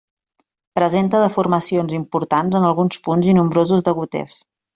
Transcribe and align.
Presenta 0.77 1.21
deformacions 1.23 1.93
importants 1.99 2.59
en 2.61 2.65
alguns 2.71 2.99
punts 3.09 3.29
i 3.29 3.37
nombrosos 3.41 3.87
degoters. 3.91 4.37